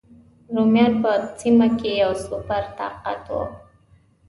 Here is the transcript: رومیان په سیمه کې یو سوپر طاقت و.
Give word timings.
رومیان 0.55 0.93
په 1.03 1.11
سیمه 1.39 1.67
کې 1.79 1.91
یو 2.03 2.11
سوپر 2.23 2.63
طاقت 2.77 3.23
و. 3.31 3.35